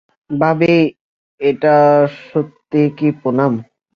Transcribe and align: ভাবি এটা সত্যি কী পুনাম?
ভাবি 0.29 0.75
এটা 1.41 1.75
সত্যি 2.25 2.81
কী 2.97 3.09
পুনাম? 3.21 3.53